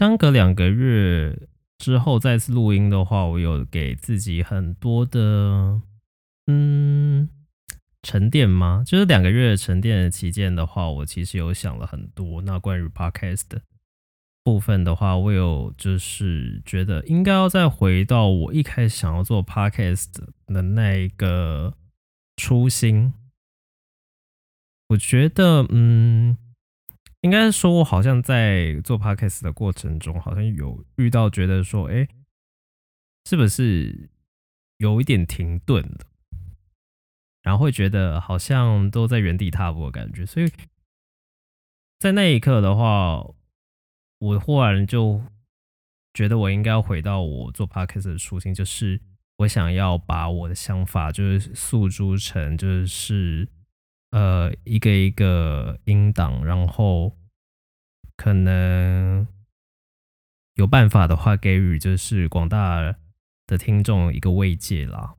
[0.00, 1.38] 相隔两个月
[1.76, 5.78] 之后再次录音的话，我有给自己很多的
[6.46, 7.28] 嗯
[8.02, 8.82] 沉淀吗？
[8.86, 12.40] 就是两个月沉淀的期间的话，我其实有想了很多。
[12.40, 13.44] 那关于 podcast
[14.42, 20.06] 部分的话，我有就是觉得应该要再回到我一开始想要做 podcast
[20.46, 21.74] 的那一个
[22.38, 23.12] 初心。
[24.88, 26.38] 我觉得，嗯，
[27.22, 32.08] 应该说，我好像在做 podcast 的过程中，好像有遇到觉得说，哎，
[33.26, 34.08] 是不是
[34.78, 36.06] 有一点停顿的？
[37.42, 40.24] 然后会觉得好像都在原地踏步的感觉。
[40.24, 40.50] 所以
[41.98, 43.22] 在那一刻的话，
[44.18, 45.22] 我忽然就
[46.14, 48.98] 觉得我应该要回到我做 podcast 的初心，就是
[49.36, 53.46] 我想要把我的想法就是诉诸成就是。
[54.10, 57.16] 呃，一个一个音档，然后
[58.16, 59.26] 可能
[60.54, 62.96] 有办法的话，给予就是广大
[63.46, 65.14] 的听众一个慰藉啦。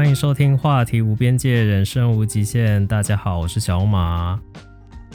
[0.00, 2.86] 欢迎收听话题无边界，人生无极限。
[2.86, 4.40] 大家好，我是小马。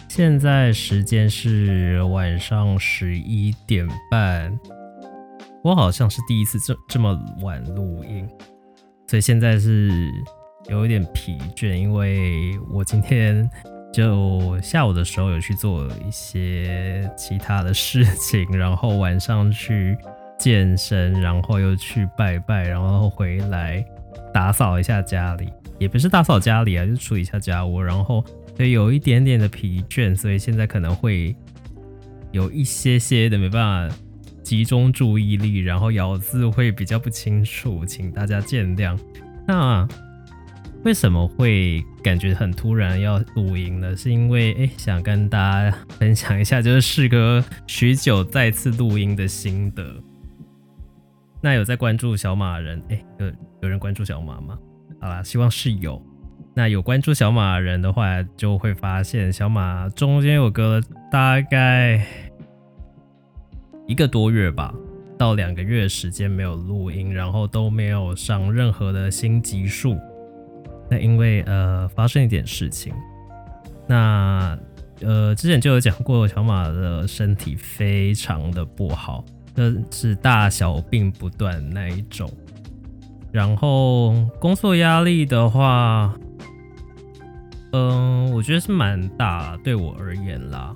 [0.07, 4.55] 现在时间是晚上十一点半。
[5.63, 8.29] 我好像是第一次这这么晚录音，
[9.07, 9.89] 所以现在是
[10.69, 13.49] 有一点疲倦，因为我今天
[13.91, 19.97] 就下午的时候有去做一些其他的事情，然后晚上去
[20.37, 23.83] 健身，然后又去拜拜，然后回来。
[24.35, 25.47] 打扫一下家里，
[25.79, 28.21] 也不是打扫家里啊，就是处理一下家务，然后
[28.53, 31.33] 就有一点点的疲倦，所以现在可能会
[32.33, 33.95] 有一些些的没办法
[34.43, 38.99] 集中注意力，然后咬字会比较不清楚，请大家见谅。
[39.47, 39.87] 那
[40.83, 43.95] 为什么会感觉很突然要录音呢？
[43.95, 49.95] 是因为哎，想跟大家分享一下，就是事隔许久再次录音的心得。
[51.45, 54.57] 那有在关注小马的人，哎，有有人关注小马吗？
[54.99, 56.01] 好啦，希望是有。
[56.55, 62.03] 那有关注小马的人的话，就会发现小马中间有隔了大概
[63.85, 64.73] 一个多月吧，
[65.19, 69.95] 到两个月时间没有录音，然后都没有上任何的新集数。
[70.89, 72.91] 那因为呃发生一点事情，
[73.87, 74.57] 那
[75.01, 79.23] 呃之前就有讲过，小马的身体非常的不好。
[79.91, 82.29] 是大小病不断那一种，
[83.31, 86.13] 然后工作压力的话，
[87.71, 90.75] 嗯，我觉得是蛮大，对我而言啦。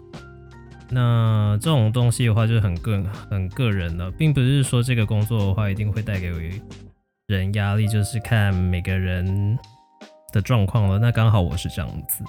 [0.89, 6.31] 那这种东西的话，就很个很个人了，并不是说这个工作的话一定会带给
[7.27, 9.57] 人压力，就是看每个人
[10.33, 10.97] 的状况了。
[10.97, 12.23] 那刚好我是这样子，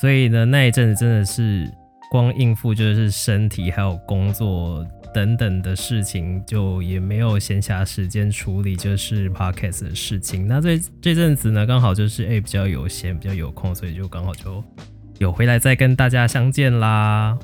[0.00, 1.66] 所以呢，那一阵子真的是
[2.10, 4.86] 光应付就是身体还有工作。
[5.16, 10.46] 等等的事情，就也没有闲暇时间处理，就是 podcast 的事情。
[10.46, 14.62] 那这这阵子呢，刚好就是哎、比较有闲，比较有空，所以就刚好就
[15.16, 17.34] 有回来再跟大家相见啦。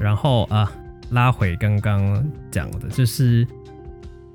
[0.00, 0.68] 然后啊，
[1.10, 3.46] 拉回刚刚讲的，就是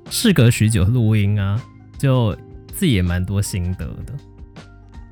[0.08, 1.62] 事隔许久录音啊，
[1.98, 2.34] 就
[2.68, 4.14] 自己也蛮多心得的。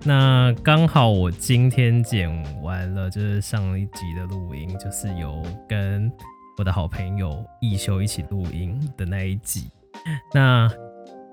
[0.04, 2.28] 那刚好我今天剪
[2.60, 6.10] 完了，就是上一集的录音，就是有跟
[6.58, 9.70] 我的好朋友易修一起录音的那一集。
[10.34, 10.68] 那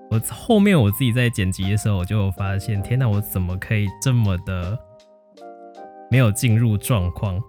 [0.08, 4.78] 我后面我自己在剪辑的时候，我就发现，天哪，我怎么可以这么的
[6.08, 7.42] 没有进入状况？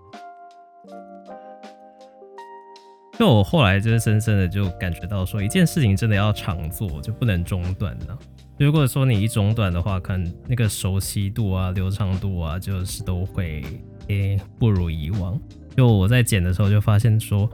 [3.19, 8.17] 就我后来就是深深的就感觉到，说一件事情真的要常做，就不能中断呢。
[8.61, 13.63] 如果说你一中断的话，可能那个熟悉度啊、流畅度啊，就是都会
[14.07, 15.35] 诶、不如以往。
[15.75, 17.49] 就我在剪的时候就发现说，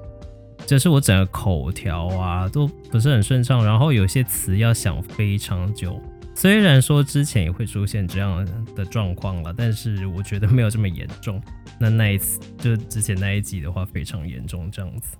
[0.66, 5.98] 就是我整个口条啊都不是很顺畅，然后有些词要想非常久。
[6.36, 8.46] 虽然说之前也会出现这样
[8.76, 11.42] 的状况了，但是我觉得没有这么严重。
[11.80, 15.18] 那那一次就之前那一集的话非常严重这样子。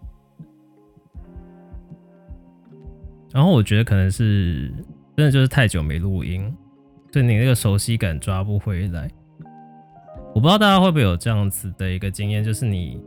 [3.32, 4.70] 然后我觉得可能是。
[5.18, 6.56] 真的就是太久没录音，
[7.12, 9.10] 就你那个熟悉感抓不回来。
[10.36, 13.02] 我不知道大家会不会有这样子的一个经验，就是你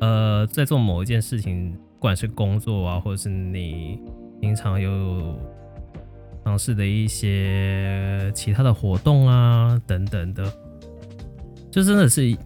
[0.00, 4.00] 呃，在做某一件事情，不管是工作啊，或者是你
[4.40, 5.38] 平常有
[6.44, 10.52] 尝试的一些其他的活动啊，等等的，
[11.70, 12.36] 就真的是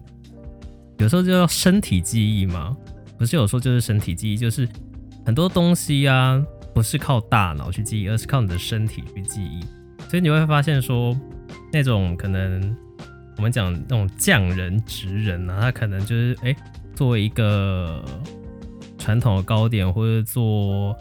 [0.99, 2.77] 有时候就要身体记忆嘛，
[3.17, 4.69] 不是有时候就是身体记忆，就是
[5.25, 6.45] 很多东西啊，
[6.77, 9.61] 不是靠大脑去记忆，而是靠你的身体去记忆，
[10.07, 11.19] 所以你会发现说，
[11.73, 12.77] 那种可能。
[13.35, 16.55] 我们讲那种匠人、职人啊，他可能就是哎、欸，
[16.95, 18.03] 做一个
[18.97, 20.95] 传统的糕点，或者做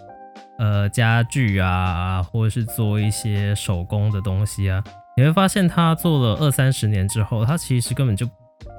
[0.59, 4.85] 呃家具啊，或者是做一些手工的东西啊，
[5.17, 8.29] 你会发现他做了二三十年之后，他其实根本就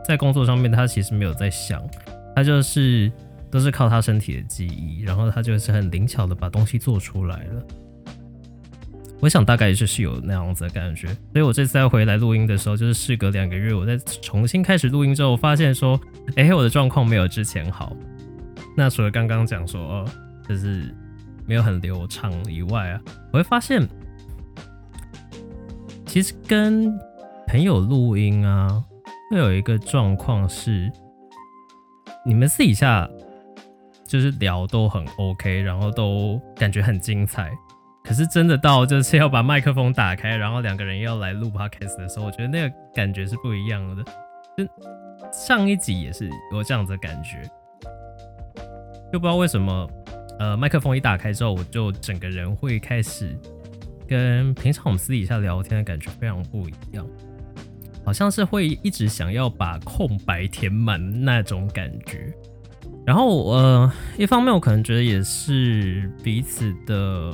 [0.06, 1.82] 在工作上面，他其实没有在想，
[2.36, 3.12] 他就是
[3.50, 7.64] 都是靠他身体的记忆，然后他就是很灵巧的把东西做出来了。
[9.20, 16.00] 我想大概就是有那样子的感觉，所以我这次再回来录音的时候，就是事隔两个月，我再重新开始录音之后，我发现说，
[16.36, 17.98] 哎、我的状况没有之前好。
[18.76, 20.06] 那除了刚刚讲说，哦，
[20.48, 20.94] 就是
[21.48, 23.02] 没有很流畅以外啊，
[23.34, 23.88] 我会发现，
[26.06, 26.96] 其实跟
[27.48, 28.84] 朋友录音啊，
[29.32, 30.92] 会有一个状况是，
[32.24, 33.10] 你们私底下
[34.08, 37.52] 就是聊都很 OK，然后都感觉很精彩。
[38.04, 44.04] 可是真的到就是要把麦克风打开，然后两个人要来录 podcast 的时候，我觉得那个感觉是不一样的。
[44.58, 44.66] 就
[45.32, 47.42] 上一集也是有这样子的感觉，
[49.12, 49.90] 就不知道为什么，
[50.40, 53.38] 呃，麦克风一打开之后，我就整个人会开始
[54.08, 57.06] 跟平常我们私底下聊天的感觉非常不一样，
[58.06, 62.34] 好像是会一直想要把空白填满那种感觉。
[63.08, 67.34] 然后呃，一方面我可能觉得也是彼此的。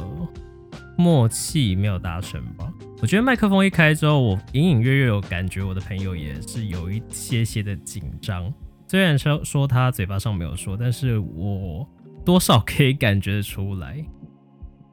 [0.95, 2.71] 默契没有达成吧？
[3.01, 8.53] 我觉得麦克风一开之后，我隐隐约约有感觉，我的朋友也是有一些些的紧张。
[8.87, 11.83] 虽然说说他嘴巴上没有说，但是我
[12.23, 14.05] 多少可以感觉得出来。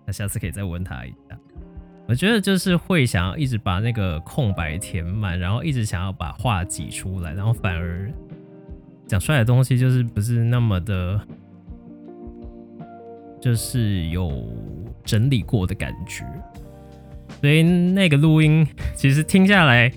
[0.06, 1.38] 那下次可以再问他一下。
[2.08, 8.10] 我觉得就是会想要一直把那个空白填满，然后一直想要把话挤出来，然后反而
[9.10, 11.20] 讲出来的东西就是不是那么的，
[13.42, 14.48] 就是有。
[15.02, 16.24] 整理过的感觉，
[17.40, 18.64] 所以那个录音
[18.94, 19.90] 其实听下来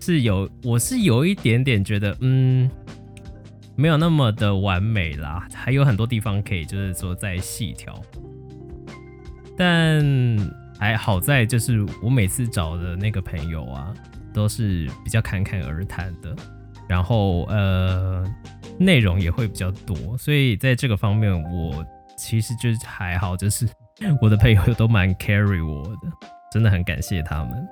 [0.00, 2.68] 是有，我是有一点点觉得，嗯，
[3.76, 7.94] 没有那么的完美啦，还有很多地方可以就是说再细调。
[9.56, 10.04] 但
[10.78, 13.94] 还好在就是我每次找的那个朋友啊，
[14.34, 16.34] 都是比较侃侃而谈的，
[16.88, 18.24] 然后呃
[18.78, 21.84] 内容也会比较多，所以在这个方面我
[22.16, 23.68] 其实就是还好，就是。
[24.20, 26.08] 我的朋友都蛮 carry 我的，
[26.52, 27.68] 真的很感谢他们。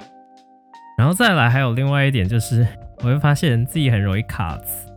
[0.99, 2.67] 然后再来还有另外一点就是，
[2.99, 4.93] 我会发现自己很容易卡词，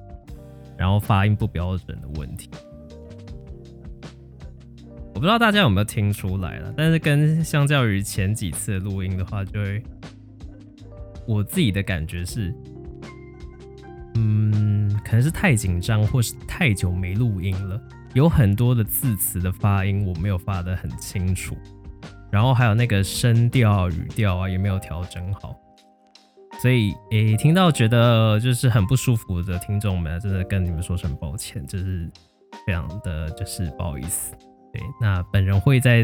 [0.75, 2.49] 然后发音不标准的问题。
[5.13, 9.83] 我不知道大家有没有听出来了，但是跟相较于前几次录音的话，就会
[11.27, 12.51] 我自己的感觉是，
[14.19, 17.81] 嗯，可能是太紧张，或是太久没录音了。
[18.13, 21.55] 有很多的字词的发音我没有发得很清楚，
[22.31, 25.55] 然后还有那个声调、语调啊也没有调整好，
[26.59, 32.09] 所以诶、听到觉得就是很不舒服的听众们，真的跟你们说声抱歉，就是
[32.65, 34.33] 非常的就是不好意思。
[34.73, 36.03] 对，那本人会在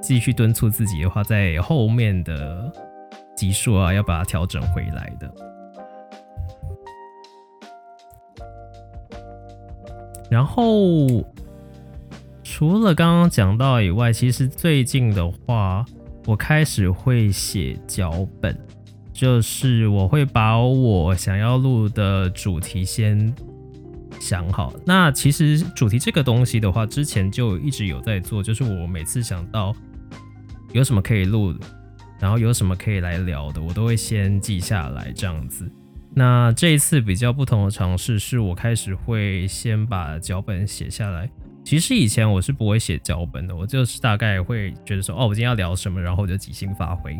[0.00, 2.72] 继续敦促自己的话，在后面的
[3.36, 5.34] 集数啊要把它调整回来的。
[10.30, 11.06] 然后，
[12.42, 15.84] 除了刚刚讲到以外，其实最近的话，
[16.26, 18.54] 我开始会写脚本，
[19.12, 23.34] 就是我会把我想要录的主题先
[24.20, 24.72] 想好。
[24.84, 29.74] 那其实主题这个东西的话，之前就一直有在做，就是我每次想到
[30.72, 31.54] 有什么可以录，
[32.20, 35.70] 然后有什么可以来聊的，我都会先记下来，这样子。
[36.18, 41.30] 那这一次比较不同的尝试，是我开始会先把脚本写下来。
[41.64, 47.16] 其实以前我是不会写脚本的，我就是大概会觉得说，哦，我今天要聊什么，然后我就即兴发挥。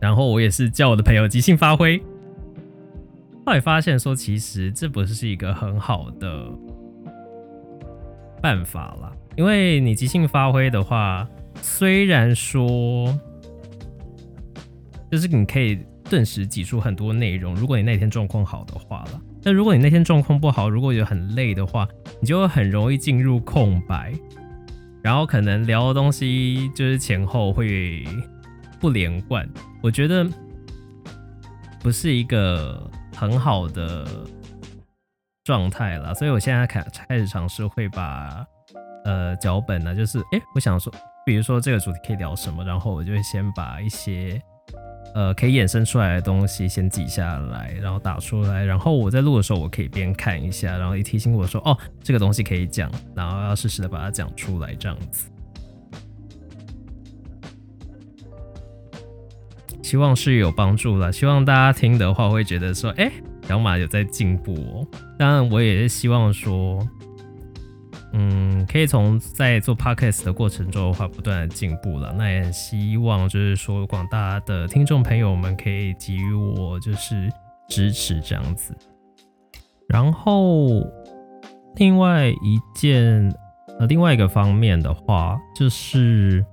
[0.00, 2.02] 然后我也是叫我的朋友即兴发挥。
[3.46, 6.50] 后来发现说，其实这不是一个很好的
[8.42, 11.28] 办法啦，因为你即兴发挥的话，
[11.60, 13.16] 虽然说
[15.12, 15.78] 就是你可以。
[16.12, 17.54] 顿时挤出很多内容。
[17.54, 21.88] 如果你那天状况好的话了，那如果你那天状况不好，如果有很累的话，
[22.20, 24.12] 你就会很容易进入空白，
[25.02, 28.04] 然后可能聊的东西就是前后会
[28.78, 29.48] 不连贯。
[29.82, 30.28] 我觉得
[31.80, 34.06] 不是一个很好的
[35.44, 38.44] 状态了，所以我现在开开始尝试会把
[39.06, 40.92] 呃脚本呢，就是哎、我想说，
[41.24, 44.38] 比如说这个主题可以聊什么，然后我就会先把一些
[45.14, 55.28] 呃可以衍生出来的东西先记下来，然后打出来，然后我在录的时候，我可以边看一下，然后一提醒我说哦，这个东西可以讲，然后要适时的把它讲出来，这样子。
[59.82, 63.12] 希望是有帮助了，希望大家听的话会觉得说，哎、
[63.46, 64.86] 小马有在进步哦。
[65.18, 66.78] 当然，我也是希望说，
[68.12, 72.14] 嗯，可以从在做 podcast 的过程中的话，不断的进步了。
[72.16, 77.30] 那也希望就是说，广大的听众朋友们可以给予我就是
[77.68, 78.76] 支持这样子。
[79.88, 80.68] 然后，
[81.76, 83.34] 另外一件
[83.78, 86.44] 呃，另外一个方面的话，就是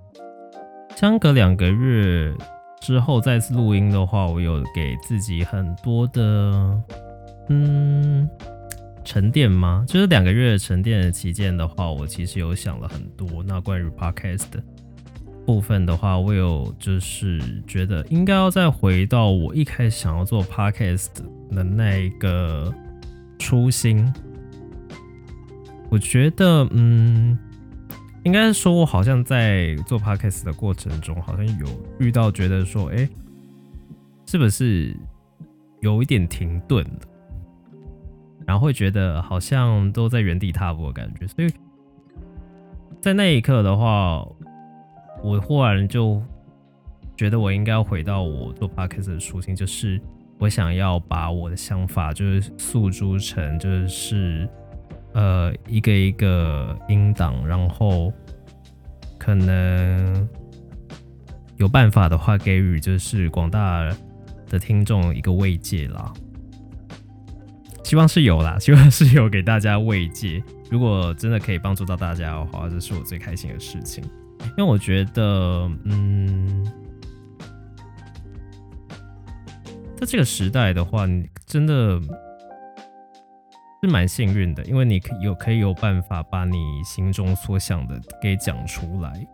[0.96, 2.34] 相隔两个月。
[2.82, 6.82] 之后再次录音的话，我有给自己很多的
[7.50, 8.28] 嗯
[9.10, 9.84] 沉淀吗？
[9.88, 13.42] 就是两个月沉淀的期间的话，我其实有想了很多。
[13.42, 14.46] 那关于 podcast
[15.48, 21.08] 部分的话，我有就是觉得应该要再回到我一开始想要做 podcast
[21.50, 22.72] 的那一个
[23.40, 24.14] 初心。
[25.90, 27.36] 我觉得嗯。
[28.26, 31.66] 应该说，我好像在做 podcast 的过程中，好像有
[32.00, 33.10] 遇到觉得说，哎，
[34.28, 34.96] 是不是
[35.80, 37.00] 有一点停顿了？
[38.50, 41.28] 然后会觉得好像都在原地踏步的感觉。
[41.28, 41.54] 所以
[43.00, 44.28] 在那一刻的话，
[45.22, 46.20] 我忽然就
[47.16, 50.02] 觉得我应该要回到我做 podcast 的初心，就是
[50.40, 54.50] 我想要把我的想法就是诉诸成就是。
[55.12, 58.14] 呃，一个一个音档，然后
[59.18, 60.30] 可能
[61.58, 63.90] 有办法的话，给予就是广大
[64.48, 66.14] 的听众一个慰藉啦。
[67.90, 70.44] 希望是有啦， 希望是有给大家慰藉。
[70.70, 74.04] 如果真的可以帮助到大家的话，这是我最开心的事情。
[74.56, 76.64] 因为我觉得，嗯，
[79.98, 82.00] 在这个时代的话，你真的。
[83.82, 89.26] 是蛮幸运的，因为你可有可以有办法把你心中所想的给讲出来，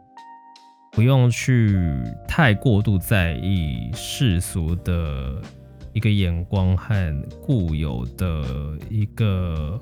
[0.91, 1.75] 不用去
[2.27, 5.41] 太过度在意世俗的
[5.96, 9.82] 一个眼光和固有的一个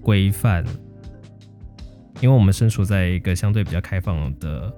[0.00, 0.64] 规范，
[2.20, 4.72] 因为我们身处在一个相对比较开放的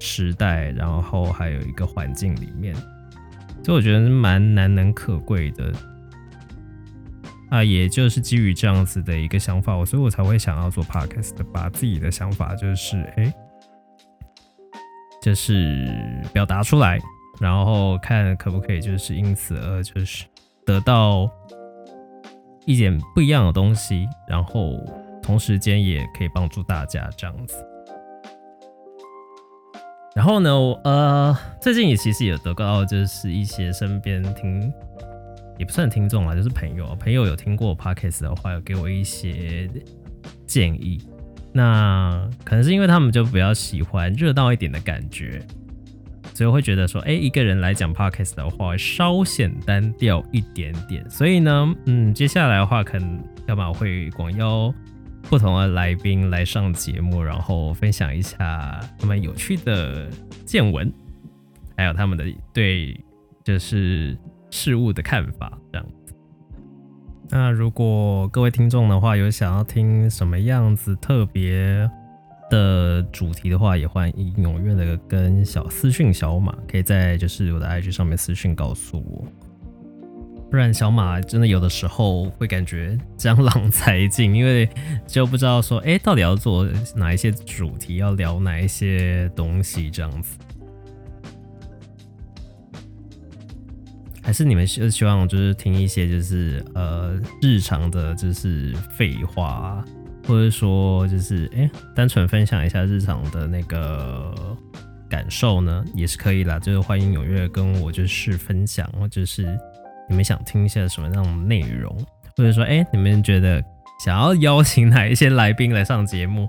[0.00, 2.74] 时代，然后还有一个环境里面，
[3.62, 5.70] 所以我觉得蛮难能可贵的。
[7.50, 13.34] 啊，也就是基于这样子的一个想法，我所以我才会想要做 podcast，把自己的想法就是哎、欸，
[15.20, 15.86] 就是
[16.32, 16.98] 表达出来，
[17.40, 20.24] 然后看可不可以就是因此而就是
[20.64, 21.30] 得到
[22.64, 24.78] 一点不一样的东西，然后
[25.22, 27.64] 同时间也可以帮助大家这样子。
[30.14, 30.50] 然后呢，
[30.84, 34.72] 呃，最近也其实也得到就是一些身边听。
[35.58, 36.94] 也不算听众啦，就是朋友。
[36.96, 39.66] 朋友有听过 Podcast 的话，有给我一些
[40.46, 41.02] 建议。
[41.50, 45.40] 那可能是因为他们就比较喜欢热闹一点的感觉，
[46.36, 51.08] 所以我会觉得说，哎、一个人来讲 Podcast 的话，稍显单调一点点。
[51.08, 54.72] 所以呢，嗯，接下来的话，可能要么会广邀
[55.22, 60.10] 不同的来宾来上节目，然后分享一下他们有趣的
[60.44, 60.92] 见闻，
[61.76, 63.00] 还有他们的对，
[63.42, 64.16] 就是。
[64.48, 66.14] 事物的看法这样子。
[67.28, 71.90] 那如果各位听众的话，有想要听什么样子特别
[72.50, 79.24] 的主题的话，也欢迎踊跃的跟小私讯小马，可以在就是我的 IG 上面私讯告诉我。
[80.48, 84.68] 不然小马真的有的时候会感觉江郎才尽，因为
[85.04, 90.38] 就不知道说，哎、到底要做哪一些主题，要聊哪一些东西这样子。
[94.22, 99.84] 还是你们是希望就是听一些就是呃日常的，就是废话，
[100.26, 104.34] 或者说就是哎、单纯分享一下日常的那个
[105.08, 106.58] 感受呢，也是可以啦。
[106.58, 109.46] 就是欢迎踊跃跟我就是分享，或者是
[110.08, 111.96] 你们想听一些什么样的内容，
[112.36, 113.62] 或者说哎、你们觉得
[114.04, 116.48] 想要邀请哪一些来宾来上节目，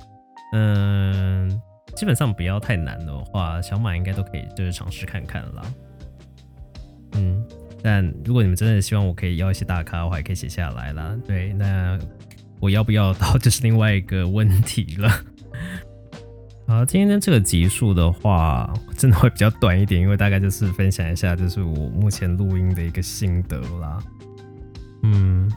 [0.53, 1.49] 嗯，
[1.95, 5.61] 基本上不要太难的话，小马应该都可以就是尝试看看啦。
[7.13, 7.45] 嗯。
[7.83, 11.15] 但如果你们真的希望我可以邀一些大咖的话，也可以写下来啦。
[11.27, 11.97] 对，那
[12.59, 15.09] 我要不要到 就是另外一个问题了。
[16.67, 23.97] 好，今天这个集数的话，真的会比较短一点，因为大概就是分享一下，就是我目前录音的一个心得啦。
[25.03, 25.49] 嗯，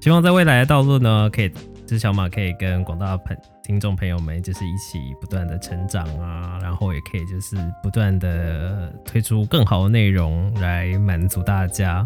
[0.00, 1.48] 希望在未来的道路呢，可以，
[1.86, 12.04] 就是小马可以跟广大朋听众朋友们，就是一起不断的成长啊，然后也可以就是不断的推出更好的内容来满足大家。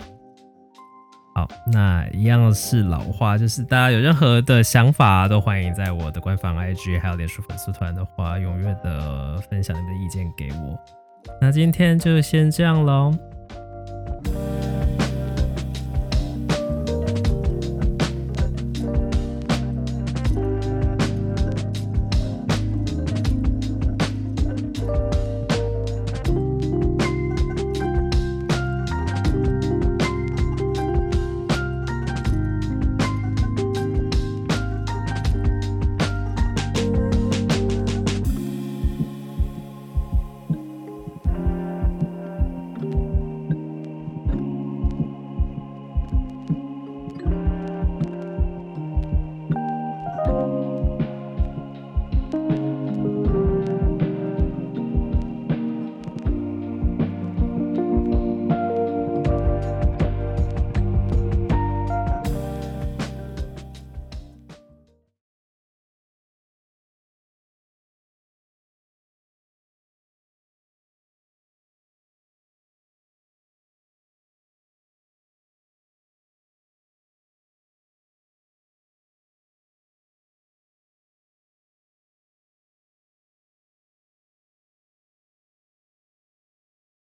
[1.35, 10.79] 好，那一样是老话，就是大家有任何的想法，都欢迎在我的官方 IG 还有脸书粉丝团的话，踊跃的分享你们的意见给我。
[11.41, 13.13] 那今天就先这样喽，